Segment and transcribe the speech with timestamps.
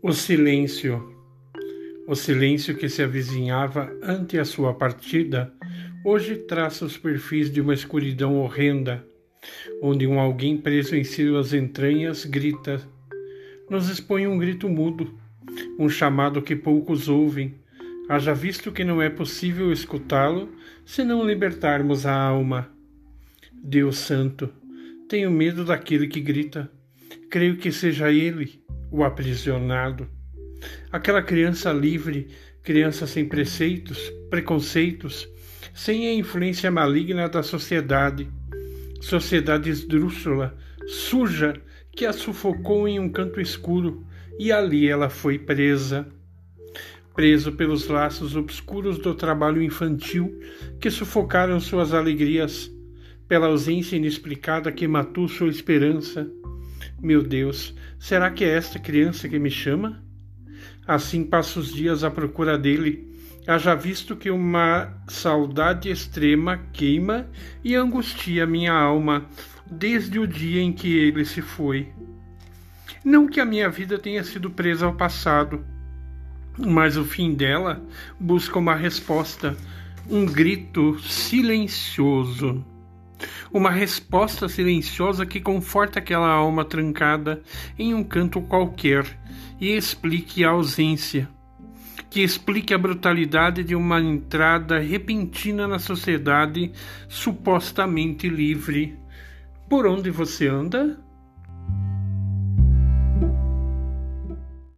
[0.00, 1.12] O silêncio.
[2.06, 5.52] O silêncio que se avizinhava ante a sua partida,
[6.04, 9.04] hoje traça os perfis de uma escuridão horrenda,
[9.82, 12.80] onde um alguém preso em suas entranhas grita.
[13.68, 15.18] Nos expõe um grito mudo,
[15.76, 17.56] um chamado que poucos ouvem,
[18.08, 20.48] haja visto que não é possível escutá-lo
[20.84, 22.70] se não libertarmos a alma.
[23.52, 24.48] Deus Santo,
[25.08, 26.70] tenho medo daquele que grita.
[27.28, 30.08] Creio que seja ele o aprisionado.
[30.90, 32.28] Aquela criança livre,
[32.62, 33.98] criança sem preceitos,
[34.30, 35.28] preconceitos,
[35.72, 38.28] sem a influência maligna da sociedade,
[39.00, 40.56] sociedade esdrúxula,
[40.86, 41.54] suja,
[41.92, 44.06] que a sufocou em um canto escuro
[44.38, 46.06] e ali ela foi presa.
[47.14, 50.38] Preso pelos laços obscuros do trabalho infantil
[50.80, 52.70] que sufocaram suas alegrias,
[53.26, 56.30] pela ausência inexplicada que matou sua esperança,
[57.00, 60.02] meu Deus, será que é esta criança que me chama?
[60.86, 63.08] Assim passo os dias à procura dele,
[63.46, 67.28] haja visto que uma saudade extrema queima
[67.62, 69.26] e angustia minha alma
[69.70, 71.88] desde o dia em que ele se foi.
[73.04, 75.64] Não que a minha vida tenha sido presa ao passado,
[76.58, 77.80] mas o fim dela
[78.18, 79.56] busca uma resposta,
[80.10, 82.64] um grito silencioso.
[83.52, 87.42] Uma resposta silenciosa que conforta aquela alma trancada
[87.78, 89.06] em um canto qualquer
[89.60, 91.28] e explique a ausência,
[92.10, 96.72] que explique a brutalidade de uma entrada repentina na sociedade
[97.08, 98.98] supostamente livre.
[99.68, 100.98] Por onde você anda?